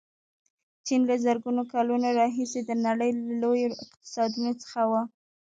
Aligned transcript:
چین 0.85 1.01
له 1.09 1.15
زرګونو 1.25 1.61
کلونو 1.73 2.07
راهیسې 2.19 2.59
د 2.65 2.71
نړۍ 2.85 3.11
له 3.17 3.25
لویو 3.41 3.77
اقتصادونو 3.83 4.51
څخه 4.61 4.81
و. 4.91 4.91